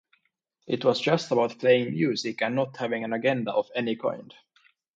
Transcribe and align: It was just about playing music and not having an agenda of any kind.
It 0.65 0.83
was 0.83 0.99
just 0.99 1.31
about 1.31 1.59
playing 1.59 1.93
music 1.93 2.41
and 2.41 2.55
not 2.55 2.75
having 2.77 3.03
an 3.03 3.13
agenda 3.13 3.51
of 3.53 3.69
any 3.75 3.95
kind. 3.95 4.33